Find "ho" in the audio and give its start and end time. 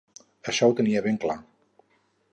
0.69-0.73